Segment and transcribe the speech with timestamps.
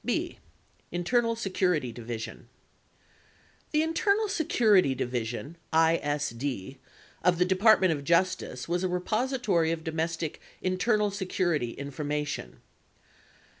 [0.43, 0.89] &.
[0.91, 2.49] Internal Security Division
[3.69, 6.77] The Internal Security Division (ISD)
[7.23, 12.61] of the Department of Justice was a repository of domestic "internal security" information.